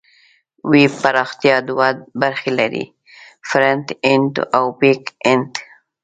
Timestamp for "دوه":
1.69-1.87